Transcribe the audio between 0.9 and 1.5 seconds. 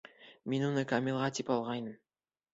Камилға